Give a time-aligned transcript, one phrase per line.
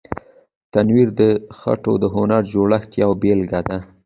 [0.71, 1.21] تنور د
[1.57, 3.77] خټو د هنري جوړښت یوه بېلګه ده